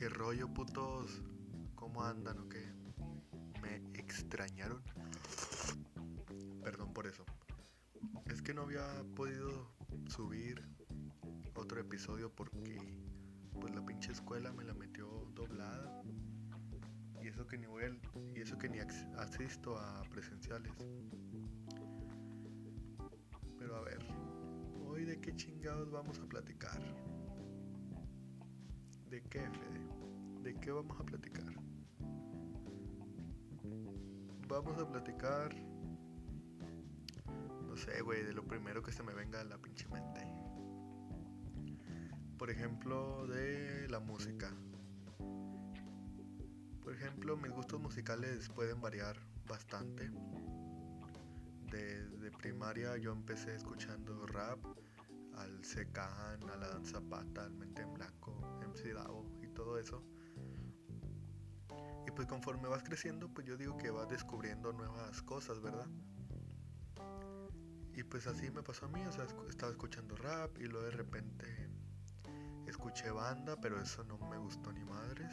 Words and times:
¿Qué 0.00 0.08
rollo, 0.08 0.48
putos? 0.48 1.20
¿Cómo 1.74 2.02
andan 2.02 2.38
o 2.38 2.48
qué? 2.48 2.72
¿Me 3.60 3.76
extrañaron? 3.92 4.82
Perdón 6.64 6.94
por 6.94 7.06
eso. 7.06 7.22
Es 8.24 8.40
que 8.40 8.54
no 8.54 8.62
había 8.62 8.86
podido 9.14 9.76
subir 10.06 10.64
otro 11.54 11.82
episodio 11.82 12.34
porque 12.34 12.78
pues 13.60 13.74
la 13.74 13.84
pinche 13.84 14.12
escuela 14.12 14.54
me 14.54 14.64
la 14.64 14.72
metió 14.72 15.06
doblada. 15.34 16.02
Y 17.22 17.28
eso 17.28 17.46
que 17.46 17.58
ni 17.58 17.66
voy 17.66 17.84
al- 17.84 18.00
y 18.34 18.40
eso 18.40 18.56
que 18.56 18.70
ni 18.70 18.78
asisto 18.78 19.76
a 19.76 20.02
presenciales. 20.04 20.72
Pero 23.58 23.76
a 23.76 23.82
ver, 23.82 23.98
hoy 24.82 25.04
de 25.04 25.20
qué 25.20 25.36
chingados 25.36 25.90
vamos 25.90 26.18
a 26.20 26.26
platicar. 26.26 26.80
¿De 29.10 29.20
qué, 29.22 29.40
Fede? 29.40 29.80
¿De 30.44 30.54
qué 30.60 30.70
vamos 30.70 31.00
a 31.00 31.04
platicar? 31.04 31.52
Vamos 34.46 34.78
a 34.78 34.88
platicar. 34.88 35.52
No 37.66 37.76
sé, 37.76 38.02
güey, 38.02 38.22
de 38.22 38.32
lo 38.32 38.46
primero 38.46 38.84
que 38.84 38.92
se 38.92 39.02
me 39.02 39.12
venga 39.12 39.40
a 39.40 39.44
la 39.44 39.58
pinche 39.58 39.88
mente. 39.88 40.24
Por 42.38 42.50
ejemplo, 42.50 43.26
de 43.26 43.88
la 43.88 43.98
música. 43.98 44.54
Por 46.80 46.94
ejemplo, 46.94 47.36
mis 47.36 47.50
gustos 47.50 47.80
musicales 47.80 48.48
pueden 48.50 48.80
variar 48.80 49.16
bastante. 49.48 50.08
Desde 51.68 52.30
primaria 52.30 52.96
yo 52.96 53.10
empecé 53.10 53.56
escuchando 53.56 54.24
rap, 54.26 54.64
al 55.36 55.64
Secan, 55.64 56.48
a 56.48 56.56
la 56.56 56.68
danza 56.68 57.00
pata, 57.00 57.44
al 57.44 57.54
Mente 57.54 57.82
en 57.82 57.92
Blanco, 57.94 58.59
Y 59.42 59.48
todo 59.48 59.78
eso. 59.78 60.02
Y 62.06 62.10
pues 62.12 62.26
conforme 62.26 62.68
vas 62.68 62.82
creciendo, 62.82 63.28
pues 63.28 63.46
yo 63.46 63.56
digo 63.56 63.76
que 63.76 63.90
vas 63.90 64.08
descubriendo 64.08 64.72
nuevas 64.72 65.22
cosas, 65.22 65.60
¿verdad? 65.60 65.86
Y 67.94 68.02
pues 68.04 68.26
así 68.26 68.50
me 68.50 68.62
pasó 68.62 68.86
a 68.86 68.88
mí, 68.88 69.04
o 69.06 69.12
sea, 69.12 69.26
estaba 69.48 69.72
escuchando 69.72 70.16
rap 70.16 70.56
y 70.58 70.66
luego 70.66 70.86
de 70.86 70.92
repente 70.92 71.68
escuché 72.66 73.10
banda, 73.10 73.56
pero 73.60 73.80
eso 73.80 74.04
no 74.04 74.16
me 74.18 74.38
gustó 74.38 74.72
ni 74.72 74.84
madres. 74.84 75.32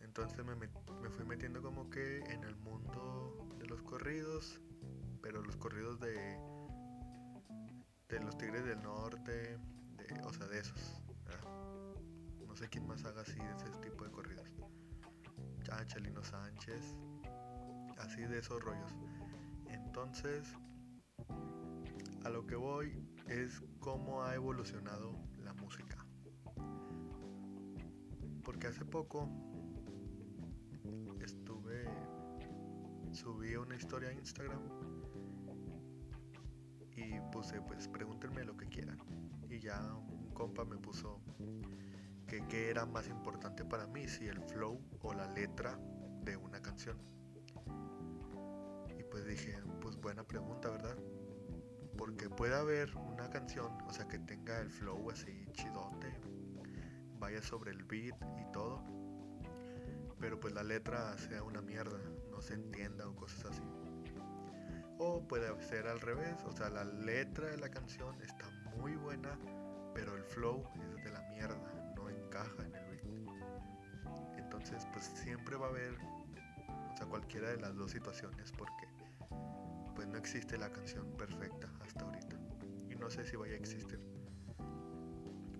Entonces 0.00 0.44
me, 0.44 0.54
me 0.54 1.10
fui 1.10 1.24
metiendo 1.26 1.60
como 1.60 1.90
que 1.90 2.20
en 2.20 2.44
el 2.44 2.56
mundo 2.56 3.46
de 3.58 3.66
los 3.66 3.82
corridos, 3.82 4.60
pero 5.20 5.42
los 5.42 5.56
corridos 5.56 6.00
de, 6.00 6.38
de 8.08 8.20
los 8.20 8.38
Tigres 8.38 8.64
del 8.64 8.82
Norte, 8.82 9.58
de, 9.96 10.20
o 10.24 10.32
sea, 10.32 10.46
de 10.46 10.60
esos. 10.60 11.02
No 12.56 12.62
sé 12.62 12.70
quién 12.70 12.86
más 12.86 13.04
haga 13.04 13.20
así 13.20 13.38
ese 13.54 13.68
tipo 13.82 14.04
de 14.04 14.10
corridos. 14.10 14.48
Ah, 15.70 15.84
Chalino 15.84 16.24
Sánchez, 16.24 16.96
así 17.98 18.22
de 18.22 18.38
esos 18.38 18.62
rollos. 18.62 18.94
Entonces, 19.68 20.54
a 22.24 22.30
lo 22.30 22.46
que 22.46 22.56
voy 22.56 22.98
es 23.28 23.62
cómo 23.78 24.22
ha 24.22 24.34
evolucionado 24.34 25.18
la 25.44 25.52
música. 25.52 26.06
Porque 28.42 28.68
hace 28.68 28.86
poco 28.86 29.28
estuve, 31.20 31.84
subí 33.12 33.54
una 33.56 33.76
historia 33.76 34.08
a 34.08 34.12
Instagram 34.14 34.62
y 36.96 37.20
puse, 37.32 37.60
pues 37.60 37.86
pregúntenme 37.86 38.44
lo 38.44 38.56
que 38.56 38.64
quieran. 38.64 38.98
Y 39.50 39.58
ya 39.58 39.78
un 39.94 40.30
compa 40.30 40.64
me 40.64 40.78
puso 40.78 41.20
que 42.26 42.46
qué 42.48 42.70
era 42.70 42.86
más 42.86 43.08
importante 43.08 43.64
para 43.64 43.86
mí, 43.86 44.08
si 44.08 44.26
el 44.26 44.40
flow 44.40 44.80
o 45.00 45.14
la 45.14 45.30
letra 45.32 45.78
de 46.22 46.36
una 46.36 46.60
canción. 46.60 46.98
Y 48.98 49.02
pues 49.04 49.24
dije, 49.26 49.62
pues 49.80 49.96
buena 49.96 50.24
pregunta, 50.24 50.70
¿verdad? 50.70 50.96
Porque 51.96 52.28
puede 52.28 52.54
haber 52.54 52.94
una 52.96 53.30
canción, 53.30 53.72
o 53.86 53.92
sea, 53.92 54.06
que 54.08 54.18
tenga 54.18 54.60
el 54.60 54.70
flow 54.70 55.10
así 55.10 55.46
chidote, 55.52 56.12
vaya 57.18 57.40
sobre 57.40 57.70
el 57.70 57.84
beat 57.84 58.16
y 58.38 58.52
todo, 58.52 58.82
pero 60.20 60.38
pues 60.40 60.54
la 60.54 60.62
letra 60.62 61.16
sea 61.18 61.42
una 61.42 61.62
mierda, 61.62 61.98
no 62.30 62.40
se 62.40 62.54
entienda 62.54 63.08
o 63.08 63.14
cosas 63.14 63.46
así. 63.46 63.62
O 64.98 65.26
puede 65.26 65.62
ser 65.62 65.86
al 65.86 66.00
revés, 66.00 66.42
o 66.44 66.52
sea, 66.52 66.70
la 66.70 66.84
letra 66.84 67.48
de 67.48 67.58
la 67.58 67.70
canción 67.70 68.20
está 68.22 68.48
muy 68.76 68.96
buena, 68.96 69.38
pero 69.94 70.16
el 70.16 70.24
flow 70.24 70.64
es 70.74 71.04
de 71.04 71.10
la 71.10 71.20
mierda, 71.28 71.75
en 72.58 72.74
el 72.74 72.90
beat. 72.90 74.38
Entonces, 74.38 74.86
pues 74.92 75.04
siempre 75.04 75.56
va 75.56 75.66
a 75.66 75.70
haber, 75.70 75.94
o 76.92 76.96
sea, 76.96 77.06
cualquiera 77.06 77.50
de 77.50 77.58
las 77.58 77.74
dos 77.74 77.90
situaciones, 77.90 78.52
porque 78.52 78.88
pues 79.94 80.06
no 80.08 80.18
existe 80.18 80.58
la 80.58 80.70
canción 80.70 81.16
perfecta 81.16 81.68
hasta 81.80 82.04
ahorita. 82.04 82.36
Y 82.90 82.96
no 82.96 83.10
sé 83.10 83.24
si 83.24 83.36
vaya 83.36 83.54
a 83.54 83.56
existir. 83.56 84.00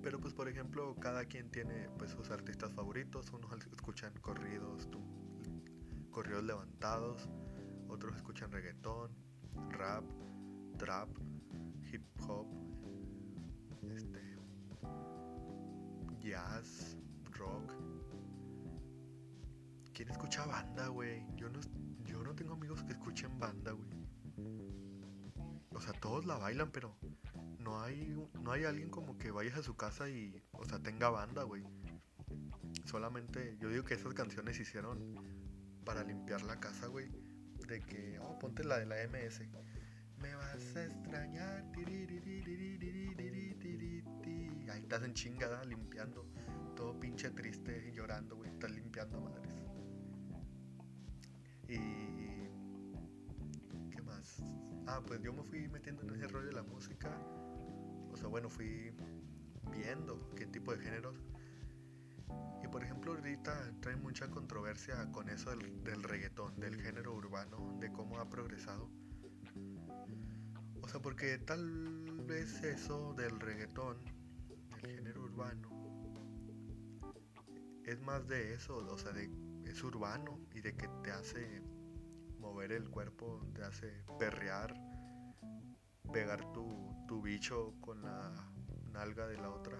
Pero 0.02 0.20
pues 0.20 0.34
por 0.34 0.48
ejemplo, 0.48 0.94
cada 1.00 1.24
quien 1.24 1.50
tiene 1.50 1.88
pues 1.98 2.12
sus 2.12 2.30
artistas 2.30 2.72
favoritos, 2.72 3.30
unos 3.32 3.66
escuchan 3.72 4.12
corridos, 4.20 4.88
corridos 6.10 6.44
levantados, 6.44 7.28
otros 7.88 8.14
escuchan 8.14 8.52
reggaetón, 8.52 9.10
rap, 9.70 10.04
trap, 10.78 11.08
hip 11.90 12.04
hop, 12.28 12.46
este 13.90 14.38
jazz, 16.26 16.96
rock. 17.38 17.72
¿Quién 19.94 20.08
escucha 20.10 20.44
banda, 20.44 20.88
güey? 20.88 21.24
Yo 21.36 21.48
no, 21.48 21.60
yo 22.04 22.22
no 22.22 22.34
tengo 22.34 22.54
amigos 22.54 22.82
que 22.82 22.92
escuchen 22.92 23.38
banda, 23.38 23.72
güey. 23.72 23.88
O 25.70 25.80
sea, 25.80 25.92
todos 25.92 26.26
la 26.26 26.36
bailan, 26.36 26.70
pero 26.72 26.96
no 27.60 27.80
hay, 27.80 28.16
no 28.42 28.52
hay 28.52 28.64
alguien 28.64 28.90
como 28.90 29.16
que 29.18 29.30
vayas 29.30 29.58
a 29.58 29.62
su 29.62 29.76
casa 29.76 30.08
y, 30.08 30.42
o 30.52 30.64
sea, 30.64 30.80
tenga 30.80 31.10
banda, 31.10 31.44
güey. 31.44 31.62
Solamente, 32.84 33.56
yo 33.60 33.68
digo 33.68 33.84
que 33.84 33.94
esas 33.94 34.12
canciones 34.14 34.56
se 34.56 34.62
hicieron 34.62 35.14
para 35.84 36.02
limpiar 36.02 36.42
la 36.42 36.58
casa, 36.58 36.88
güey. 36.88 37.08
De 37.68 37.80
que, 37.80 38.18
oh, 38.20 38.38
ponte 38.38 38.64
la 38.64 38.78
de 38.78 38.86
la 38.86 38.96
MS. 39.08 39.42
Me 40.18 40.34
vas 40.34 40.76
a 40.76 40.84
extrañar, 40.86 41.70
estás 44.86 45.02
en 45.02 45.14
chingada 45.14 45.64
limpiando. 45.64 46.24
Todo 46.76 46.98
pinche 47.00 47.30
triste, 47.30 47.90
llorando, 47.92 48.36
güey. 48.36 48.50
Estás 48.50 48.70
limpiando 48.70 49.20
madres. 49.20 49.52
Y. 51.68 51.76
¿Qué 53.90 54.00
más? 54.02 54.40
Ah, 54.86 55.02
pues 55.04 55.20
yo 55.22 55.32
me 55.32 55.42
fui 55.42 55.66
metiendo 55.68 56.02
en 56.04 56.14
ese 56.14 56.28
rollo 56.28 56.46
de 56.46 56.52
la 56.52 56.62
música. 56.62 57.10
O 58.12 58.16
sea, 58.16 58.28
bueno, 58.28 58.48
fui 58.48 58.92
viendo 59.72 60.30
qué 60.36 60.46
tipo 60.46 60.72
de 60.72 60.78
géneros. 60.78 61.16
Y 62.62 62.68
por 62.68 62.84
ejemplo, 62.84 63.14
ahorita 63.14 63.72
trae 63.80 63.96
mucha 63.96 64.30
controversia 64.30 65.10
con 65.10 65.28
eso 65.28 65.50
del, 65.50 65.82
del 65.82 66.04
reggaetón, 66.04 66.60
del 66.60 66.80
género 66.80 67.12
urbano, 67.14 67.76
de 67.80 67.90
cómo 67.90 68.20
ha 68.20 68.30
progresado. 68.30 68.88
O 70.80 70.88
sea, 70.88 71.00
porque 71.00 71.38
tal 71.38 72.04
vez 72.28 72.62
eso 72.62 73.14
del 73.14 73.40
reggaetón, 73.40 74.15
género 74.86 75.22
urbano, 75.22 75.70
es 77.84 78.00
más 78.00 78.26
de 78.26 78.54
eso, 78.54 78.78
o 78.78 78.98
sea, 78.98 79.12
de, 79.12 79.30
es 79.64 79.82
urbano 79.82 80.40
y 80.52 80.60
de 80.60 80.76
que 80.76 80.88
te 81.02 81.12
hace 81.12 81.62
mover 82.38 82.72
el 82.72 82.88
cuerpo, 82.90 83.46
te 83.54 83.62
hace 83.62 84.04
perrear, 84.18 84.74
pegar 86.12 86.52
tu, 86.52 86.94
tu 87.06 87.22
bicho 87.22 87.74
con 87.80 88.02
la 88.02 88.32
nalga 88.92 89.26
de 89.26 89.36
la 89.36 89.50
otra. 89.50 89.78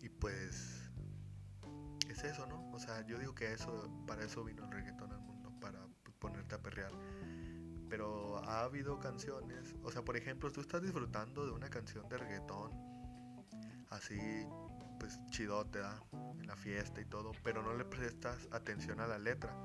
Y 0.00 0.08
pues 0.08 0.90
es 2.08 2.24
eso, 2.24 2.46
¿no? 2.46 2.70
O 2.70 2.78
sea, 2.78 3.04
yo 3.06 3.18
digo 3.18 3.34
que 3.34 3.52
eso, 3.52 3.90
para 4.06 4.24
eso 4.24 4.44
vino 4.44 4.64
el 4.64 4.70
reggaetón 4.70 5.12
al 5.12 5.20
mundo, 5.20 5.52
para 5.60 5.86
ponerte 6.20 6.54
a 6.54 6.62
perrear. 6.62 6.92
Pero 7.88 8.38
ha 8.38 8.62
habido 8.62 8.98
canciones, 8.98 9.74
o 9.82 9.92
sea, 9.92 10.02
por 10.02 10.16
ejemplo, 10.16 10.50
tú 10.50 10.60
estás 10.60 10.82
disfrutando 10.82 11.46
de 11.46 11.52
una 11.52 11.68
canción 11.68 12.08
de 12.08 12.18
reggaetón, 12.18 12.70
así, 13.90 14.18
pues 14.98 15.20
chidote, 15.30 15.78
¿da? 15.78 16.02
En 16.40 16.46
la 16.46 16.56
fiesta 16.56 17.00
y 17.00 17.04
todo, 17.04 17.32
pero 17.44 17.62
no 17.62 17.74
le 17.74 17.84
prestas 17.84 18.48
atención 18.50 19.00
a 19.00 19.06
la 19.06 19.18
letra, 19.18 19.56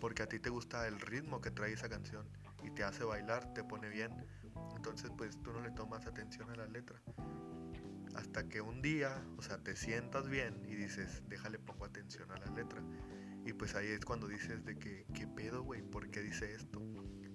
porque 0.00 0.22
a 0.22 0.28
ti 0.28 0.38
te 0.38 0.50
gusta 0.50 0.86
el 0.86 1.00
ritmo 1.00 1.40
que 1.40 1.50
trae 1.50 1.72
esa 1.72 1.88
canción 1.88 2.28
y 2.62 2.70
te 2.70 2.84
hace 2.84 3.04
bailar, 3.04 3.52
te 3.54 3.64
pone 3.64 3.88
bien. 3.88 4.12
Entonces, 4.76 5.10
pues 5.16 5.40
tú 5.42 5.52
no 5.52 5.60
le 5.60 5.70
tomas 5.70 6.06
atención 6.06 6.50
a 6.50 6.56
la 6.56 6.66
letra. 6.66 7.00
Hasta 8.14 8.48
que 8.48 8.60
un 8.60 8.82
día, 8.82 9.24
o 9.38 9.42
sea, 9.42 9.58
te 9.58 9.74
sientas 9.74 10.28
bien 10.28 10.62
y 10.66 10.74
dices, 10.74 11.22
déjale 11.28 11.58
pongo 11.58 11.84
atención 11.84 12.30
a 12.30 12.38
la 12.38 12.46
letra. 12.46 12.82
Y 13.44 13.52
pues 13.54 13.74
ahí 13.74 13.88
es 13.88 14.04
cuando 14.04 14.28
dices 14.28 14.64
de 14.64 14.78
que, 14.78 15.06
¿qué 15.14 15.26
pedo, 15.26 15.62
güey? 15.62 15.82
¿Por 15.82 16.10
qué 16.10 16.20
dice 16.20 16.54
esto? 16.54 16.80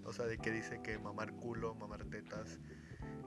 O 0.07 0.13
sea, 0.13 0.25
de 0.25 0.37
que 0.37 0.51
dice 0.51 0.81
que 0.81 0.97
mamar 0.97 1.33
culo, 1.33 1.75
mamar 1.75 2.05
tetas, 2.05 2.59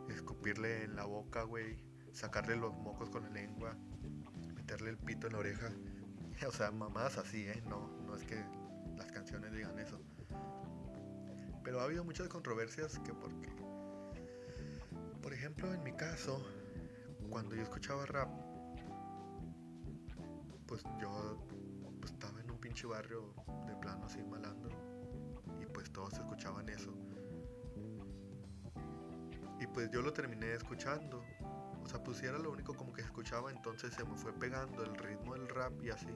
escupirle 0.09 0.85
en 0.85 0.97
la 0.97 1.05
boca, 1.05 1.43
güey, 1.43 1.79
sacarle 2.11 2.56
los 2.56 2.73
mocos 2.73 3.11
con 3.11 3.23
la 3.23 3.29
lengua, 3.29 3.77
meterle 4.55 4.88
el 4.88 4.97
pito 4.97 5.27
en 5.27 5.35
la 5.35 5.38
oreja. 5.38 5.71
O 6.49 6.53
sea, 6.53 6.71
mamadas 6.71 7.19
así, 7.19 7.47
¿eh? 7.47 7.62
No, 7.69 7.87
no 8.06 8.17
es 8.17 8.25
que 8.25 8.43
las 8.97 9.12
canciones 9.12 9.53
digan 9.53 9.79
eso. 9.79 10.00
Pero 11.62 11.81
ha 11.81 11.85
habido 11.85 12.03
muchas 12.03 12.29
controversias 12.29 12.99
que 13.00 13.12
porque... 13.12 13.50
Por 15.21 15.35
ejemplo, 15.35 15.71
en 15.75 15.82
mi 15.82 15.93
caso, 15.93 16.43
cuando 17.29 17.55
yo 17.55 17.62
escuchaba 17.62 18.06
rap, 18.06 18.31
pues 20.67 20.82
yo 20.99 21.47
pues, 22.00 22.12
estaba 22.12 22.41
en 22.41 22.50
un 22.50 22.59
pinche 22.59 22.87
barrio 22.87 23.35
de 23.67 23.77
plano 23.77 24.06
así 24.06 24.23
malandro 24.23 24.90
todos 25.91 26.15
escuchaban 26.15 26.69
eso. 26.69 26.93
Y 29.61 29.67
pues 29.67 29.91
yo 29.91 30.01
lo 30.01 30.13
terminé 30.13 30.55
escuchando. 30.55 31.23
O 31.83 31.89
sea, 31.89 32.03
pues 32.03 32.23
era 32.23 32.39
lo 32.39 32.51
único 32.51 32.75
como 32.75 32.93
que 32.93 33.03
escuchaba, 33.03 33.51
entonces 33.51 33.93
se 33.95 34.05
me 34.05 34.17
fue 34.17 34.33
pegando 34.33 34.85
el 34.85 34.95
ritmo 34.95 35.35
del 35.35 35.49
rap 35.49 35.73
y 35.83 35.91
así. 35.91 36.09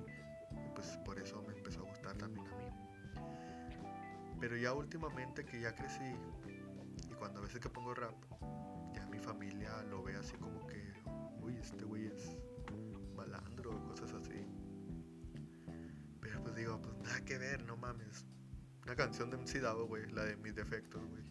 Y 0.53 0.71
pues 0.75 0.99
por 1.05 1.19
eso 1.19 1.43
me 1.43 1.53
empezó 1.55 1.81
a 1.81 1.89
gustar 1.89 2.17
también 2.17 2.47
a 2.47 2.57
mí. 2.57 2.65
Pero 4.41 4.57
ya 4.57 4.73
últimamente 4.73 5.45
que 5.45 5.61
ya 5.61 5.75
crecí 5.75 6.05
y 7.11 7.15
cuando 7.15 7.41
a 7.41 7.43
veces 7.43 7.61
que 7.61 7.69
pongo 7.69 7.95
rap, 7.95 8.15
ya 8.95 9.07
mi 9.07 9.19
familia 9.19 9.83
lo 9.91 10.03
ve 10.03 10.17
así 10.17 10.37
como 10.37 10.67
que, 10.67 10.93
uy, 11.41 11.57
este 11.57 11.85
güey 11.85 12.07
es 12.07 12.37
malandro 13.15 13.77
o 13.77 13.85
cosas 13.85 14.13
así. 14.13 14.47
Pero 16.21 16.43
pues 16.43 16.55
digo, 16.55 16.81
pues 16.81 16.97
nada 16.99 17.25
que 17.25 17.39
ver, 17.39 17.65
no 17.65 17.77
mames. 17.77 18.27
Una 18.85 18.97
canción 18.97 19.31
de 19.31 19.39
MC 19.39 19.61
Davo, 19.61 19.87
güey, 19.87 20.11
la 20.11 20.25
de 20.25 20.37
mis 20.37 20.55
defectos, 20.55 21.03
güey. 21.09 21.23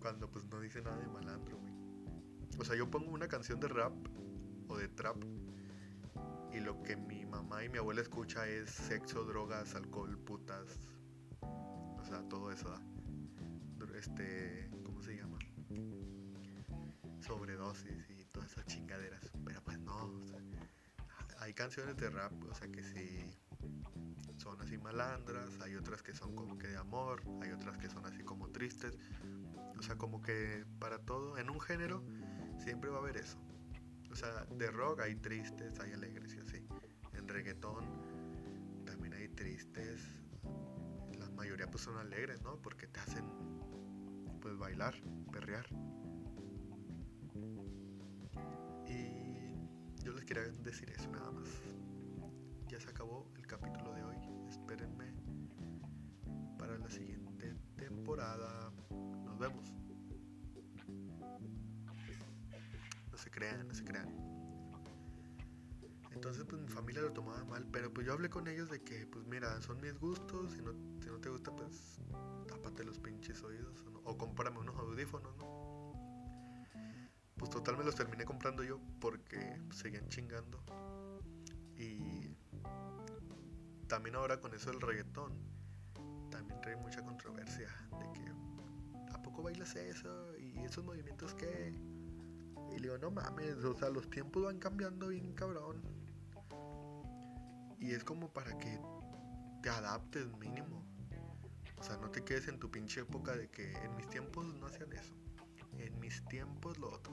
Cuando 0.00 0.28
pues 0.28 0.44
no 0.46 0.60
dice 0.60 0.82
nada 0.82 0.96
de 0.98 1.06
malandro, 1.06 1.58
güey. 1.58 1.72
O 2.58 2.64
sea, 2.64 2.74
yo 2.76 2.90
pongo 2.90 3.12
una 3.12 3.28
canción 3.28 3.60
de 3.60 3.68
rap 3.68 3.92
o 4.68 4.76
de 4.76 4.88
trap 4.88 5.22
y 6.52 6.60
lo 6.60 6.82
que 6.82 6.96
mi 6.96 7.24
mamá 7.26 7.62
y 7.64 7.68
mi 7.68 7.78
abuela 7.78 8.00
escucha 8.00 8.48
es 8.48 8.70
sexo, 8.70 9.24
drogas, 9.24 9.74
alcohol, 9.76 10.18
putas. 10.18 10.80
O 11.40 12.02
sea, 12.04 12.22
todo 12.28 12.50
eso. 12.50 12.68
¿da? 12.70 12.82
Este, 13.96 14.68
¿cómo 14.84 15.00
se 15.00 15.16
llama? 15.16 15.38
Sobredosis 17.20 18.10
y 18.10 18.24
todas 18.26 18.50
esas 18.50 18.66
chingaderas. 18.66 19.30
Pero 19.44 19.62
pues 19.62 19.78
no, 19.78 19.96
o 19.96 20.26
sea, 20.26 20.40
hay 21.38 21.54
canciones 21.54 21.96
de 21.96 22.10
rap, 22.10 22.32
o 22.44 22.54
sea 22.54 22.68
que 22.68 22.82
sí 22.82 23.38
son 24.46 24.60
así 24.62 24.78
malandras, 24.78 25.60
hay 25.60 25.74
otras 25.74 26.04
que 26.04 26.14
son 26.14 26.36
como 26.36 26.56
que 26.56 26.68
de 26.68 26.76
amor, 26.76 27.20
hay 27.42 27.50
otras 27.50 27.76
que 27.78 27.88
son 27.88 28.06
así 28.06 28.22
como 28.22 28.48
tristes. 28.50 28.96
O 29.76 29.82
sea, 29.82 29.98
como 29.98 30.22
que 30.22 30.64
para 30.78 31.00
todo, 31.00 31.36
en 31.36 31.50
un 31.50 31.60
género, 31.60 32.04
siempre 32.56 32.88
va 32.88 32.98
a 32.98 33.00
haber 33.00 33.16
eso. 33.16 33.38
O 34.08 34.14
sea, 34.14 34.44
de 34.44 34.70
rock 34.70 35.00
hay 35.00 35.16
tristes, 35.16 35.80
hay 35.80 35.92
alegres 35.94 36.32
y 36.36 36.38
así. 36.38 36.64
En 37.14 37.26
reggaetón 37.26 37.84
también 38.84 39.14
hay 39.14 39.28
tristes. 39.30 40.00
La 41.18 41.28
mayoría 41.30 41.66
pues 41.66 41.82
son 41.82 41.98
alegres, 41.98 42.40
¿no? 42.42 42.62
Porque 42.62 42.86
te 42.86 43.00
hacen 43.00 43.24
pues 44.40 44.56
bailar, 44.56 44.94
perrear. 45.32 45.66
Y 48.86 50.04
yo 50.04 50.12
les 50.12 50.24
quería 50.24 50.44
decir 50.44 50.88
eso 50.90 51.10
nada 51.10 51.32
más. 51.32 51.48
Ya 52.68 52.80
se 52.80 52.88
acabó 52.88 53.28
el 53.36 53.46
capítulo 53.46 53.92
de 53.94 54.02
hoy. 54.02 54.05
Espérenme 54.60 55.14
para 56.58 56.78
la 56.78 56.90
siguiente 56.90 57.54
temporada. 57.76 58.72
Nos 59.24 59.38
vemos. 59.38 59.72
No 63.10 63.16
se 63.16 63.30
crean, 63.30 63.66
no 63.68 63.74
se 63.74 63.84
crean. 63.84 64.36
Entonces 66.16 66.44
pues 66.44 66.62
mi 66.62 66.68
familia 66.68 67.02
lo 67.02 67.12
tomaba 67.12 67.44
mal, 67.44 67.66
pero 67.70 67.92
pues 67.92 68.06
yo 68.06 68.14
hablé 68.14 68.30
con 68.30 68.48
ellos 68.48 68.70
de 68.70 68.82
que 68.82 69.06
pues 69.06 69.26
mira, 69.26 69.60
son 69.60 69.80
mis 69.82 69.98
gustos, 69.98 70.52
si 70.52 70.62
no, 70.62 70.72
si 71.02 71.10
no 71.10 71.18
te 71.20 71.28
gusta 71.28 71.54
pues 71.54 72.00
tápate 72.48 72.84
los 72.84 72.98
pinches 72.98 73.42
oídos 73.42 73.84
o, 73.86 73.90
no, 73.90 74.16
cómprame 74.16 74.58
unos 74.58 74.76
audífonos, 74.76 75.36
¿no? 75.36 75.92
Pues 77.36 77.50
total 77.50 77.76
me 77.76 77.84
los 77.84 77.94
terminé 77.94 78.24
comprando 78.24 78.64
yo 78.64 78.80
porque 78.98 79.60
seguían 79.70 80.08
chingando. 80.08 80.64
Y 81.76 82.30
también 83.88 84.16
ahora 84.16 84.40
con 84.40 84.54
eso 84.54 84.70
del 84.70 84.80
reggaetón, 84.80 85.32
también 86.30 86.60
trae 86.60 86.76
mucha 86.76 87.02
controversia 87.02 87.68
de 87.98 88.12
que 88.12 88.32
¿a 89.12 89.22
poco 89.22 89.42
bailas 89.42 89.74
eso? 89.76 90.36
¿Y 90.38 90.58
esos 90.64 90.84
movimientos 90.84 91.34
qué? 91.34 91.72
Y 92.72 92.78
le 92.78 92.82
digo, 92.82 92.98
no 92.98 93.10
mames, 93.10 93.56
o 93.64 93.74
sea, 93.74 93.88
los 93.90 94.10
tiempos 94.10 94.44
van 94.44 94.58
cambiando 94.58 95.08
bien 95.08 95.32
cabrón. 95.34 95.82
Y 97.78 97.92
es 97.92 98.04
como 98.04 98.32
para 98.32 98.56
que 98.58 98.80
te 99.62 99.68
adaptes 99.70 100.26
mínimo. 100.38 100.84
O 101.78 101.82
sea, 101.82 101.96
no 101.98 102.10
te 102.10 102.24
quedes 102.24 102.48
en 102.48 102.58
tu 102.58 102.70
pinche 102.70 103.02
época 103.02 103.36
de 103.36 103.48
que 103.48 103.72
en 103.76 103.94
mis 103.96 104.08
tiempos 104.08 104.44
no 104.44 104.66
hacían 104.66 104.92
eso. 104.92 105.14
En 105.78 105.98
mis 106.00 106.24
tiempos 106.26 106.78
lo 106.78 106.92
otro. 106.92 107.12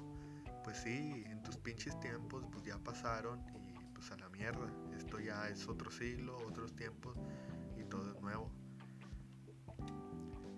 Pues 0.64 0.78
sí, 0.78 1.24
en 1.28 1.44
tus 1.44 1.58
pinches 1.58 2.00
tiempos 2.00 2.46
pues 2.52 2.64
ya 2.64 2.78
pasaron 2.80 3.44
y 3.68 3.73
pues 4.03 4.11
a 4.11 4.17
la 4.21 4.29
mierda. 4.29 4.67
Esto 4.97 5.19
ya 5.19 5.47
es 5.47 5.67
otro 5.67 5.89
siglo, 5.89 6.38
otros 6.47 6.75
tiempos 6.75 7.15
y 7.77 7.83
todo 7.85 8.11
es 8.11 8.21
nuevo. 8.21 8.51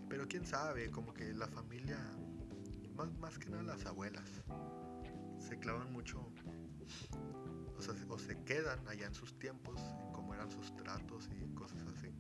Pero 0.10 0.28
quién 0.28 0.46
sabe, 0.46 0.90
como 0.90 1.14
que 1.14 1.32
la 1.34 1.48
familia, 1.48 1.98
más, 2.96 3.14
más 3.20 3.38
que 3.38 3.50
nada 3.50 3.64
las 3.64 3.86
abuelas, 3.86 4.28
se 5.38 5.60
clavan 5.60 5.92
mucho, 5.92 6.32
o, 7.78 7.82
sea, 7.82 7.94
o 8.10 8.18
se 8.18 8.42
quedan 8.46 8.88
allá 8.88 9.06
en 9.06 9.14
sus 9.14 9.38
tiempos, 9.38 9.80
en 9.80 10.12
cómo 10.12 10.34
eran 10.34 10.50
sus 10.50 10.76
tratos 10.76 11.30
y 11.32 11.54
cosas 11.54 11.86
así. 11.96 12.12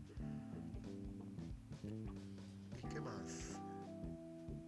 ¿Y 1.84 2.88
qué 2.94 3.02
más? 3.02 3.60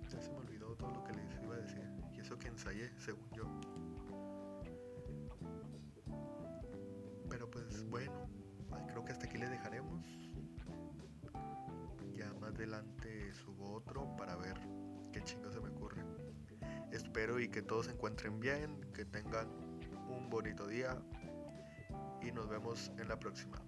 Se 0.08 0.32
me 0.32 0.38
olvidó 0.38 0.76
todo 0.76 0.92
lo 0.92 1.04
que 1.04 1.14
les 1.14 1.44
iba 1.44 1.56
a 1.56 1.60
decir. 1.60 1.88
Y 2.16 2.20
eso 2.20 2.38
que 2.40 2.48
ensayé, 2.48 2.92
según 3.00 3.30
yo. 3.32 3.46
Pero 7.30 7.50
pues 7.50 7.88
bueno, 7.90 8.30
creo 8.88 9.06
que 9.06 9.12
hasta 9.12 9.26
aquí 9.26 9.38
le 9.38 9.50
dejaremos. 9.50 10.06
Ya 12.14 12.34
más 12.34 12.56
adelante 12.56 13.34
subo 13.34 13.74
otro 13.74 14.16
para 14.18 14.36
ver 14.36 14.60
qué 15.12 15.22
chingo 15.24 15.52
se 15.52 15.60
me 15.60 15.70
ocurre. 15.70 16.04
Espero 16.92 17.40
y 17.40 17.50
que 17.50 17.62
todos 17.62 17.86
se 17.86 17.92
encuentren 17.92 18.40
bien, 18.40 18.82
que 18.94 19.06
tengan 19.06 19.48
un 20.10 20.30
bonito 20.30 20.68
día 20.68 20.98
y 22.22 22.32
nos 22.32 22.48
vemos 22.48 22.92
en 22.98 23.08
la 23.08 23.20
próxima. 23.20 23.62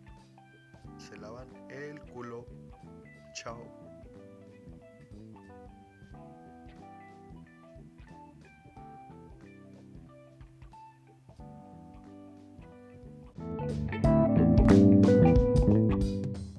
Se 0.98 1.18
lavan 1.18 1.50
el 1.70 2.00
culo. 2.12 2.46
Chao. 3.34 3.88